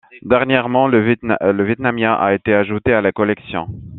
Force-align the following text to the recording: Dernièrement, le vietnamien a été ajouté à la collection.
Dernièrement, 0.23 0.87
le 0.87 1.03
vietnamien 1.63 2.13
a 2.15 2.33
été 2.33 2.55
ajouté 2.55 2.91
à 2.91 3.01
la 3.01 3.11
collection. 3.11 3.67